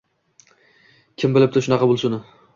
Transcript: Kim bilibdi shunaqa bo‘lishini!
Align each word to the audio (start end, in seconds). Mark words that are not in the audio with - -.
Kim 1.23 1.37
bilibdi 1.37 1.65
shunaqa 1.69 1.93
bo‘lishini! 1.95 2.23